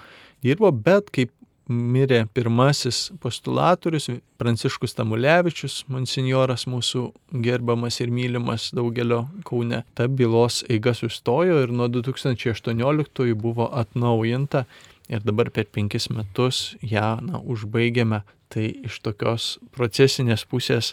[0.44, 1.32] dirbo, bet kaip
[1.68, 7.06] mirė pirmasis postulatorius Pranciškus Tamulevičius, monsinjoras mūsų
[7.44, 9.82] gerbamas ir mylimas daugelio Kaune.
[9.96, 14.66] Ta bylos eiga sustojo ir nuo 2018 buvo atnaujinta
[15.08, 18.22] ir dabar per penkis metus ją na, užbaigėme.
[18.52, 20.92] Tai iš tokios procesinės pusės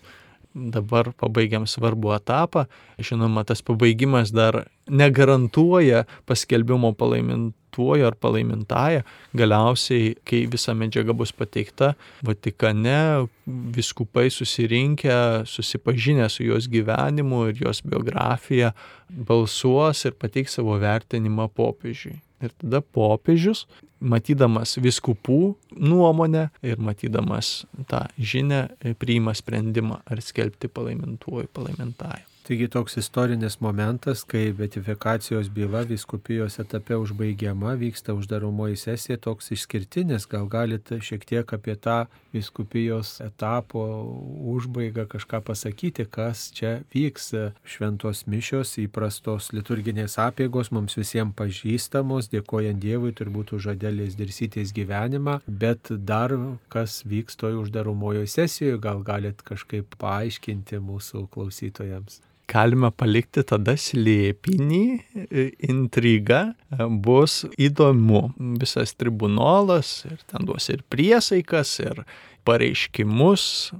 [0.53, 2.65] dabar pabaigiam svarbų etapą.
[3.01, 9.03] Žinoma, tas pabaigimas dar negarantuoja paskelbimo palaimintuoju ar palaimintąją.
[9.37, 11.93] Galiausiai, kai visa medžiaga bus pateikta,
[12.27, 13.27] Vatikane
[13.77, 18.73] viskupai susirinkę, susipažinę su jos gyvenimu ir jos biografija,
[19.09, 22.19] balsuos ir pateiks savo vertinimą popiežiui.
[22.41, 23.67] Ir tada popiežius,
[24.01, 28.63] matydamas viskupų nuomonę ir matydamas tą žinę,
[29.01, 32.30] priima sprendimą ar skelbti palaimintuoju palaimintąją.
[32.41, 40.25] Taigi toks istorinis momentas, kai betifikacijos byla viskupijos etape užbaigiama, vyksta uždaromoji sesija, toks išskirtinis,
[40.25, 43.83] gal galite šiek tiek apie tą viskupijos etapo
[44.55, 47.29] užbaigą kažką pasakyti, kas čia vyks.
[47.61, 55.37] Šventos mišios, įprastos liturginės apėgos mums visiems pažįstamos, dėkojant Dievui turbūt už žodėlės dirsytės gyvenimą,
[55.45, 56.33] bet dar
[56.73, 64.83] kas vyks toj uždaromojoje sesijoje, gal galit kažkaip paaiškinti mūsų klausytojams galime palikti tada slėpinį,
[65.71, 66.41] intriga,
[67.05, 68.25] bus įdomu.
[68.61, 72.03] Visas tribunolas ir ten duos ir priesaikas, ir
[72.47, 73.71] pareiškimus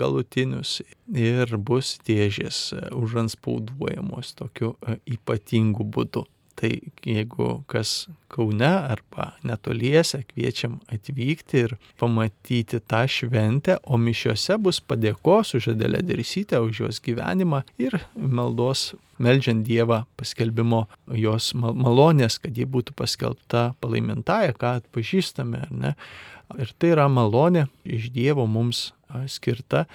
[0.00, 0.80] galutinius
[1.12, 4.74] ir bus dėžės užanspauduojamos tokiu
[5.04, 6.24] ypatingu būdu.
[6.62, 6.70] Tai
[7.02, 15.56] jeigu kas Kaune arba netoliese, kviečiam atvykti ir pamatyti tą šventę, o mišiuose bus padėkos
[15.58, 20.84] už Adelę Dirsytę, už jos gyvenimą ir maldos melžiant Dievą paskelbimo
[21.18, 25.94] jos malonės, kad ji būtų paskelbta palaimintąją, ką atpažįstame, ar ne.
[26.62, 28.92] Ir tai yra malonė iš Dievo mums
[29.26, 29.86] skirta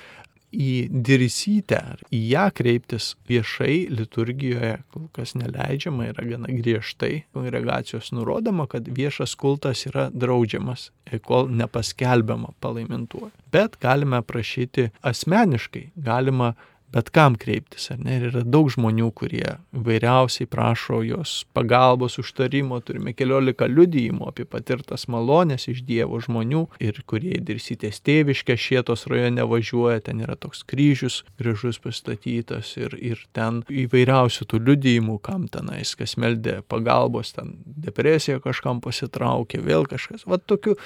[0.57, 1.81] į dirsytę,
[2.13, 9.35] į ją kreiptis viešai liturgijoje kol kas neleidžiama, yra gana griežtai kongregacijos nurodoma, kad viešas
[9.37, 10.89] kultas yra draudžiamas,
[11.25, 13.31] kol nepaskelbiama palaimintuoju.
[13.53, 16.55] Bet galime prašyti asmeniškai, galima
[16.93, 18.17] bet kam kreiptis, ar ne?
[18.17, 25.07] Ir yra daug žmonių, kurie vairiausiai prašo jos pagalbos, užtarimo, turime keliolika liudijimų apie patirtas
[25.11, 31.21] malonės iš Dievo žmonių ir kurie dirsytės tėviškė šietos rajone važiuoja, ten yra toks kryžius
[31.39, 38.39] gražus pastatytas ir, ir ten įvairiausių tų liudijimų, kam tenais, kas meldė pagalbos, ten depresija
[38.43, 40.23] kažkam pasitraukė, vėl kažkas.
[40.27, 40.77] Va tokių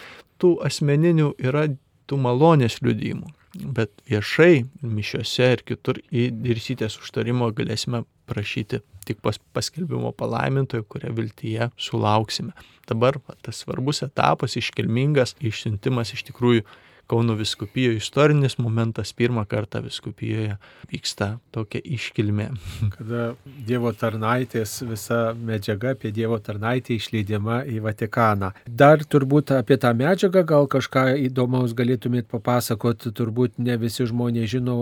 [0.41, 1.67] tų asmeninių yra
[2.09, 9.39] tų malonės liudijimų bet viešai mišiuose ir kitur į dirsytės užtarimo galėsime prašyti tik pas
[9.55, 12.53] paskelbimo palaimintojo, kurią viltyje sulauksime.
[12.87, 16.65] Dabar tas svarbus etapas, iškilmingas išsiuntimas iš tikrųjų
[17.11, 20.53] Kauno viskupijoje istorinis momentas, pirmą kartą viskupijoje
[20.87, 22.45] vyksta tokia iškilmė.
[22.95, 23.23] Kada
[23.67, 28.53] Dievo tarnaitės visa medžiaga apie Dievo tarnaitę išleidžiama į Vatikaną.
[28.63, 34.77] Dar turbūt apie tą medžiagą gal kažką įdomaus galėtumėt papasakoti, turbūt ne visi žmonės žino,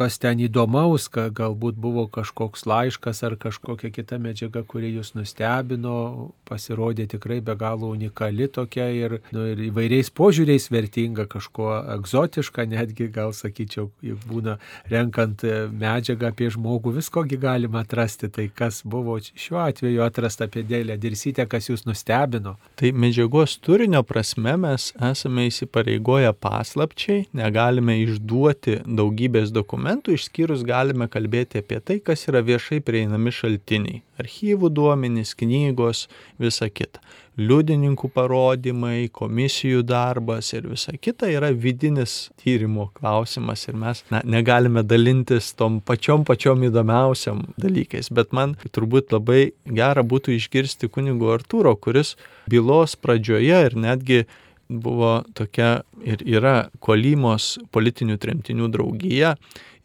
[0.00, 7.04] kas ten įdomaus, galbūt buvo kažkoks laiškas ar kažkokia kita medžiaga, kuri jūs nustebino, pasirodė
[7.18, 13.08] tikrai be galo unikali tokia ir, nu, ir įvairiais požiūriais vertinga kažko buvo egzotiška, netgi
[13.12, 14.56] gal sakyčiau, juk būna
[14.90, 18.30] renkant e, medžiagą apie žmogų, viskogi galima atrasti.
[18.32, 22.56] Tai kas buvo šiuo atveju atrasta apie dėlę dirsytę, kas jūs nustebino.
[22.78, 31.62] Tai medžiagos turinio prasme mes esame įsipareigoję paslapčiai, negalime išduoti daugybės dokumentų, išskyrus galime kalbėti
[31.64, 36.06] apie tai, kas yra viešai prieinami šaltiniai- archyvų duomenys, knygos,
[36.42, 37.02] visa kita
[37.36, 44.82] liudininkų parodymai, komisijų darbas ir visa kita yra vidinis tyrimo klausimas ir mes na, negalime
[44.86, 48.08] dalintis tom pačiom pačiom įdomiausiam dalykais.
[48.16, 52.14] Bet man turbūt labai gera būtų išgirsti kunigo Artūro, kuris
[52.48, 54.24] bylos pradžioje ir netgi
[54.66, 59.36] buvo tokia ir yra Kolymos politinių tremtinių draugija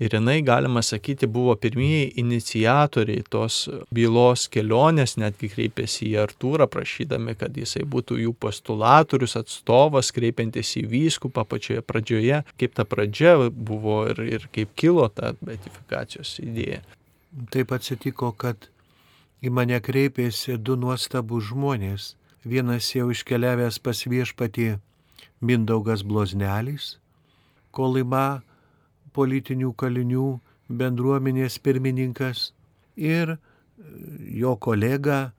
[0.01, 7.35] Ir jinai, galima sakyti, buvo pirmieji inicijatoriai tos bylos kelionės, netgi kreipėsi į Artūrą, prašydami,
[7.37, 13.99] kad jisai būtų jų postulatorius, atstovas, kreipiantis į vyskupą pačioje pradžioje, kaip ta pradžia buvo
[14.09, 16.81] ir, ir kaip kilo ta beatifikacijos idėja.
[17.53, 18.71] Taip atsitiko, kad
[19.45, 22.15] į mane kreipėsi du nuostabų žmonės.
[22.41, 24.71] Vienas jau iškeliavęs pas viešpatį
[25.45, 26.95] Mindaugas Bloznelis,
[27.71, 28.41] Kolima
[29.15, 30.27] politinių kalinių
[30.81, 32.51] bendruomenės pirmininkas
[32.95, 33.37] ir
[34.41, 35.31] jo kolega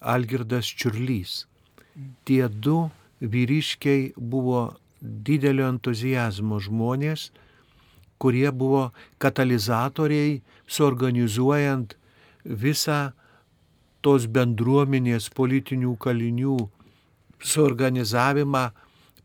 [0.00, 1.44] Algirdas Čiurlys.
[2.24, 2.88] Tie du
[3.20, 7.30] vyriškiai buvo didelio entuzijazmo žmonės,
[8.18, 8.88] kurie buvo
[9.22, 11.94] katalizatoriai suorganizuojant
[12.44, 13.12] visą
[14.02, 16.58] tos bendruomenės politinių kalinių
[17.38, 18.64] suorganizavimą,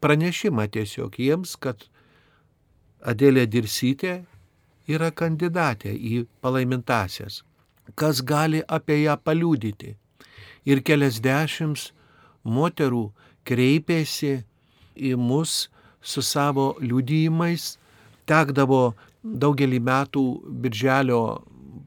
[0.01, 1.87] pranešimą tiesiog jiems, kad
[3.03, 4.13] Adėlė Dirsytė
[4.87, 7.41] yra kandidatė į palaimintasias.
[7.99, 9.95] Kas gali apie ją paliūdyti?
[10.63, 11.91] Ir keliasdešimt
[12.43, 13.03] moterų
[13.43, 14.37] kreipėsi
[14.95, 15.67] į mus
[15.99, 17.77] su savo liudijimais,
[18.27, 20.23] tekdavo daugelį metų
[20.63, 21.21] birželio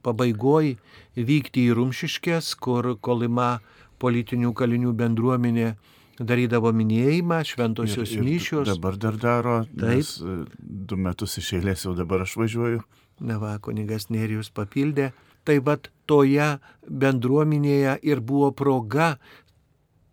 [0.04, 0.76] pabaigoje
[1.16, 3.56] vykti į Rumšiškės, kur Kolima
[4.00, 5.74] politinių kalinių bendruomenė
[6.18, 8.68] darydavo minėjimą, šventosios ir, ir mišios.
[8.68, 10.00] Dabar dar daro, taip.
[10.00, 10.16] Nes,
[10.58, 12.84] du metus iš eilės jau dabar aš važiuoju.
[13.26, 15.12] Na va, kunigas Nerijus papildė.
[15.46, 19.14] Tai vad toje bendruomenėje ir buvo proga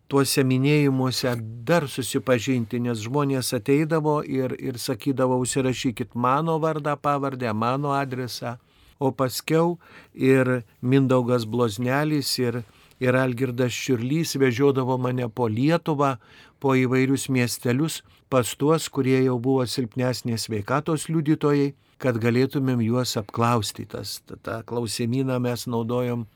[0.08, 1.32] tuose minėjimuose
[1.66, 8.58] dar susipažinti, nes žmonės ateidavo ir, ir sakydavo, užsirašykit mano vardą, pavardę, mano adresą.
[9.02, 9.78] O paskiau
[10.14, 12.62] ir Mindaugas Bloznelis ir
[13.02, 16.16] ir Algirdas Širlys vežiodavo mane po Lietuvą,
[16.60, 23.86] po įvairius miestelius, pas tuos, kurie jau buvo silpnesnės veikatos liudytojai, kad galėtumėm juos apklausti.
[23.88, 26.26] Tas, tą klausimyną mes naudojom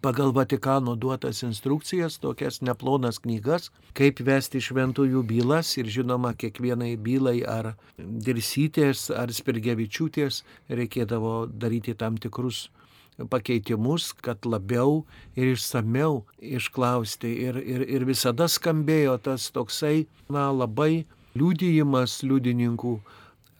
[0.00, 7.40] pagal Vatikano duotas instrukcijas, tokias neplonas knygas, kaip vesti šventųjų bylas ir žinoma, kiekvienai bylai
[7.42, 12.68] ar dirsytės, ar spirgevičiūtės reikėdavo daryti tam tikrus
[13.26, 15.04] pakeitimus, kad labiau
[15.34, 17.32] ir išsameu išklausti.
[17.48, 21.06] Ir, ir, ir visada skambėjo tas toksai, na, labai
[21.38, 22.98] liūdėjimas liudininkų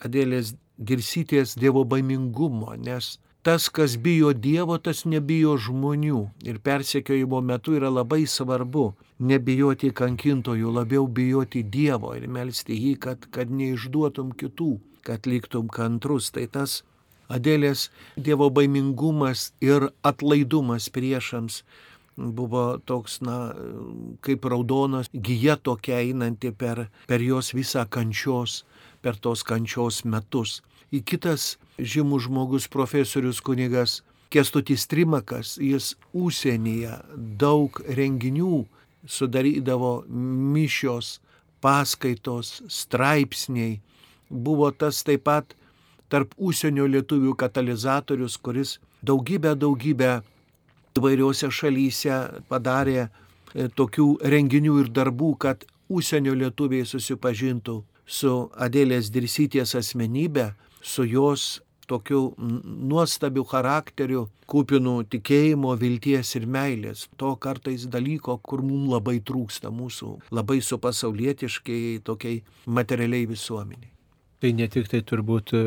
[0.06, 6.20] Adėlės dirsyties dievo baimingumo, nes tas, kas bijo Dievo, tas nebijo žmonių.
[6.46, 13.26] Ir persekiojimo metu yra labai svarbu nebijoti kankintojų, labiau bijoti Dievo ir melstį jį, kad,
[13.34, 14.70] kad neišduotum kitų,
[15.02, 16.30] kad liktum kantrus.
[16.30, 16.82] Tai tas
[17.28, 21.62] Adėlės Dievo baimingumas ir atlaidumas priešams
[22.18, 23.54] buvo toks, na,
[24.24, 28.64] kaip raudonas gyja tokia einanti per, per jos visą kančios,
[29.02, 30.58] per tos kančios metus.
[30.90, 34.00] Į kitas žymus žmogus profesorius kunigas
[34.32, 36.98] Kestutis Trimakas, jis užsienyje
[37.40, 38.64] daug renginių
[39.08, 41.18] sudarydavo mišios,
[41.64, 43.78] paskaitos, straipsniai.
[44.28, 45.54] Buvo tas taip pat
[46.08, 50.18] tarp užsienio lietuvių katalizatorius, kuris daugybę, daugybę
[50.98, 52.16] įvairiuose šalyse
[52.50, 61.04] padarė e, tokių renginių ir darbų, kad užsienio lietuviai susipažintų su Adėlės Dirsyties asmenybė, su
[61.04, 67.06] jos tokiu nuostabiu charakteriu, kupinu tikėjimo, vilties ir meilės.
[67.20, 73.97] To kartais dalyko, kur mums labai trūksta mūsų labai su pasaulietiškai tokiai materialiai visuomeniai.
[74.38, 75.62] Tai ne tik tai turbūt e,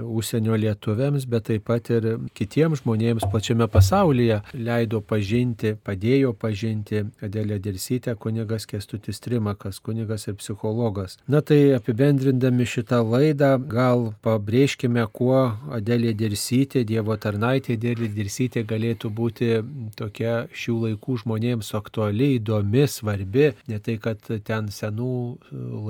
[0.00, 7.60] užsienio lietuviams, bet taip pat ir kitiems žmonėms plačiame pasaulyje leido pažinti, padėjo pažinti Adelė
[7.62, 11.18] Dirsytė, kunigas Kestutis Trimakas, kunigas ir psichologas.
[11.28, 15.42] Na tai apibendrindami šitą laidą, gal pabrėžkime, kuo
[15.76, 19.50] Adelė Dirsytė, Dievo tarnaitė Adelė Dirsytė galėtų būti
[19.98, 25.14] tokia šių laikų žmonėms aktuali, įdomi, svarbi, ne tai, kad ten senų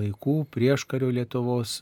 [0.00, 1.78] laikų prieškario Lietuvos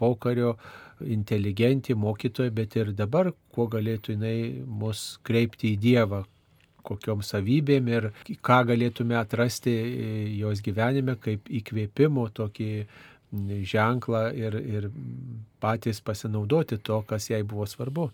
[0.00, 0.56] pokario
[1.02, 6.22] inteligentį, mokytoją, bet ir dabar, kuo galėtų jinai mus kreipti į Dievą,
[6.86, 8.10] kokiom savybėm ir
[8.46, 9.74] ką galėtume atrasti
[10.38, 12.70] jos gyvenime kaip įkvėpimo tokį
[13.66, 14.90] ženklą ir, ir
[15.60, 18.10] patys pasinaudoti to, kas jai buvo svarbu.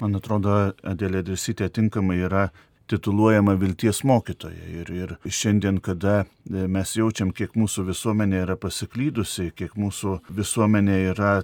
[0.00, 2.48] Man atrodo, Adėlė Dirsytė tinkamai yra
[2.90, 4.66] tituluojama vilties mokytoja.
[4.80, 11.34] Ir, ir šiandien, kada mes jaučiam, kiek mūsų visuomenė yra pasiklydusi, kiek mūsų visuomenė yra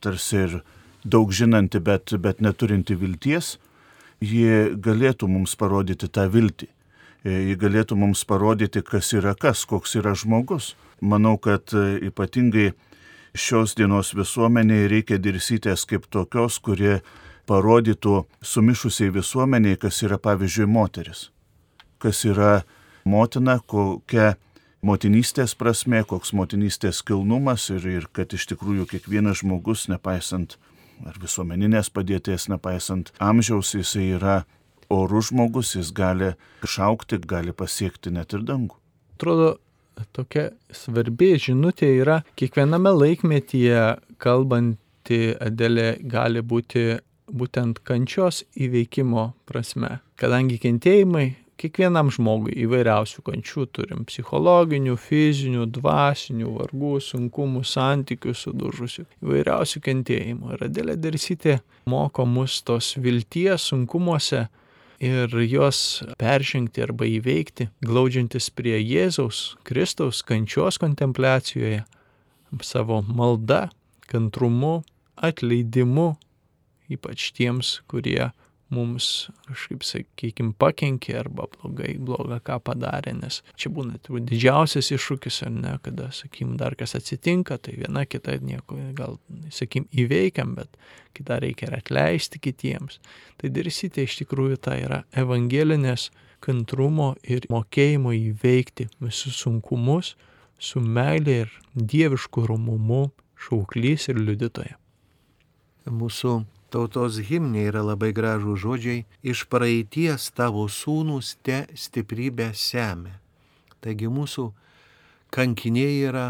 [0.00, 0.56] tarsi ir
[1.04, 3.56] daug žinanti, bet, bet neturinti vilties,
[4.20, 6.68] ji galėtų mums parodyti tą viltį.
[7.26, 10.74] Ji galėtų mums parodyti, kas yra kas, koks yra žmogus.
[11.02, 12.70] Manau, kad ypatingai
[13.36, 17.00] šios dienos visuomeniai reikia dirsytės kaip tokios, kurie
[17.46, 21.28] parodytų sumišusiai visuomeniai, kas yra pavyzdžiui moteris,
[22.02, 22.62] kas yra
[23.04, 24.34] motina, kokia
[24.84, 30.56] motinystės prasme, koks motinystės kilnumas ir, ir kad iš tikrųjų kiekvienas žmogus, nepaisant
[31.06, 34.36] ar visuomeninės padėties, nepaisant amžiaus, jisai yra
[34.92, 38.78] orus žmogus, jis gali išaukti, gali pasiekti net ir dangų.
[39.16, 39.56] Atrodo,
[40.16, 43.82] tokia svarbi žinutė yra kiekviename laikmetyje
[44.22, 49.98] kalbanti Adelė gali būti būtent kančios įveikimo prasme.
[50.20, 51.26] Kadangi kentėjimai
[51.60, 60.52] kiekvienam žmogui įvairiausių kančių turim- psichologinių, fizinių, dvasinių, vargų, sunkumų, santykių sudužusių, įvairiausių kentėjimų.
[60.54, 64.48] Ir Adelė Dersytė moko mus tos vilties sunkumuose
[65.00, 71.84] ir juos peržengti arba įveikti, glaudžiantis prie Jėzaus Kristaus kančios kontempliacijoje,
[72.62, 73.70] savo malda,
[74.08, 74.84] kantrumu,
[75.16, 76.16] atleidimu,
[76.92, 78.30] ypač tiems, kurie
[78.72, 85.40] mums kažkaip, sakykime, pakenkė arba blogai, blogą ką padarė, nes čia būna turbūt didžiausias iššūkis,
[85.46, 89.18] ar ne, kada, sakykime, dar kas atsitinka, tai viena kita nieko, gal,
[89.54, 90.74] sakykime, įveikiam, bet
[91.16, 92.98] kitą reikia ir atleisti kitiems.
[93.38, 96.10] Tai dirsite iš tikrųjų tai yra evangelinės
[96.44, 100.14] kantrumo ir mokėjimo įveikti visus sunkumus
[100.58, 103.06] su meilė ir dievišku rumumu
[103.46, 104.74] šauklys ir liudytoje.
[105.86, 106.40] Mūsų
[106.76, 113.16] tautos himne yra labai gražų žodžiai, iš praeities tavo sūnus te stiprybę semia.
[113.80, 114.50] Taigi mūsų
[115.32, 116.26] kankiniai yra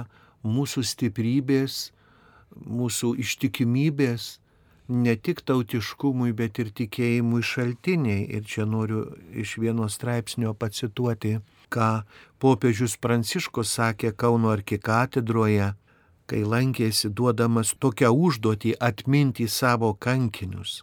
[0.46, 1.90] mūsų stiprybės,
[2.62, 4.36] mūsų ištikimybės,
[4.88, 8.28] ne tik tautiškumui, bet ir tikėjimui šaltiniai.
[8.38, 11.40] Ir čia noriu iš vieno straipsnio pacituoti,
[11.74, 11.90] ką
[12.38, 15.72] popiežius Pranciškus sakė Kauno arkikatedroje
[16.26, 20.82] kai lankėsi duodamas tokią užduotį atminti savo kankinius.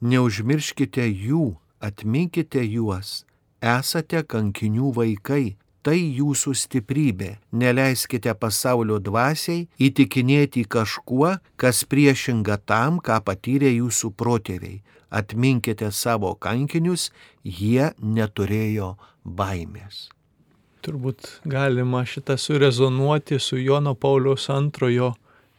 [0.00, 3.24] Neužmirškite jų, atminkite juos,
[3.60, 7.34] esate kankinių vaikai, tai jūsų stiprybė.
[7.52, 14.80] Neleiskite pasaulio dvasiai įtikinėti kažkuo, kas priešinga tam, ką patyrė jūsų protėviai.
[15.10, 17.10] Atminkite savo kankinius,
[17.42, 20.08] jie neturėjo baimės.
[20.80, 25.12] Turbūt galima šitą surezonuoti su Jono Pauliaus antrojo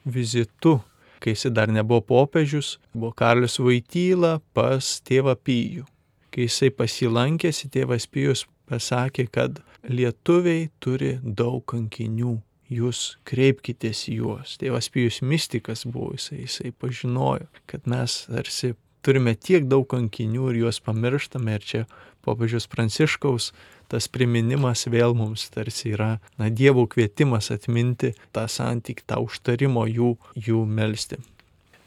[0.05, 0.79] vizitu,
[1.21, 5.85] kai jis dar nebuvo popiežius, buvo Karlius Vaityla pas tėvą Pijų.
[6.33, 12.39] Kai jisai pasilankėsi, tėvas Pijus pasakė, kad lietuviai turi daug kankinių,
[12.71, 14.55] jūs kreipkitės į juos.
[14.61, 18.73] Tėvas Pijus mystikas buvo, jisai, jisai pažinojo, kad mes tarsi
[19.05, 21.83] turime tiek daug kankinių ir juos pamirštame ir čia
[22.25, 23.51] popiežius Pranciškaus
[23.91, 30.15] tas priminimas vėl mums tarsi yra, na, Dievo kvietimas atminti tą santykį, tą užtarimo jų,
[30.47, 31.19] jų melstį.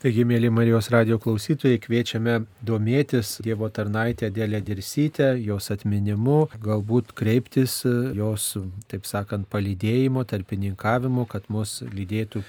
[0.05, 2.35] Taigi, mėly Marijos radio klausytojai, kviečiame
[2.69, 7.79] domėtis Dievo tarnaitę Dėlę Dirsytę, jos atminimu, galbūt kreiptis
[8.13, 8.51] jos,
[8.93, 12.45] taip sakant, palydėjimo, tarpininkavimu, kad mus lydėtų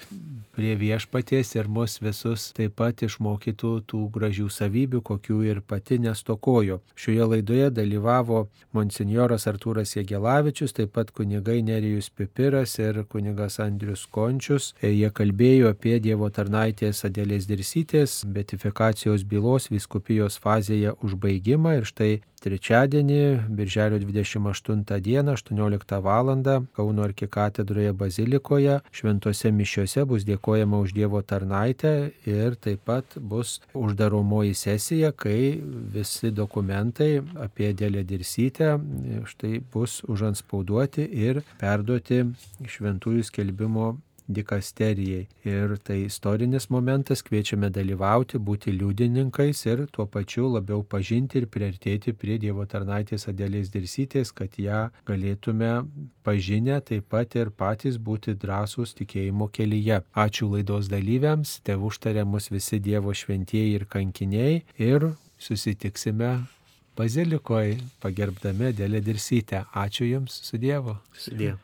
[0.56, 6.80] prie viešpaties ir mus visus taip pat išmokytų tų gražių savybių, kokių ir pati nestokojo.
[6.96, 8.46] Šioje laidoje dalyvavo
[8.76, 14.72] monsinjoras Artūras Jėgelavičius, taip pat kunigai Nerijus Pipiras ir kunigas Andrius Končius.
[14.82, 22.14] Jie kalbėjo apie Dievo tarnaitės Adėlės Dirsytės betifikacijos bylos viskupijos fazėje užbaigimą ir štai
[22.46, 23.22] trečiadienį,
[23.58, 26.26] birželio 28 dieną, 18 val.
[26.76, 34.56] Kauno arkikatedroje bazilikoje šventose mišiuose bus dėkojama už Dievo tarnaitę ir taip pat bus uždaromoji
[34.58, 35.60] sesija, kai
[35.94, 38.76] visi dokumentai apie Dėlę Dirsytę
[39.30, 42.24] štai bus užanspauduoti ir perduoti
[42.66, 43.96] šventųjų skelbimo
[44.28, 45.28] dikasterijai.
[45.46, 52.14] Ir tai istorinis momentas, kviečiame dalyvauti, būti liudininkais ir tuo pačiu labiau pažinti ir priartėti
[52.14, 55.72] prie Dievo tarnaitės Adėlės dirsytės, kad ją galėtume
[56.26, 60.02] pažinę taip pat ir patys būti drąsūs tikėjimo kelyje.
[60.16, 66.34] Ačiū laidos dalyviams, te užtarė mus visi Dievo šventieji ir kankiniai ir susitiksime
[66.98, 69.66] bazilikoje, pagerbdami Adėlę dirsytę.
[69.76, 70.98] Ačiū Jums, su Dievu.
[71.14, 71.60] Su Dievu.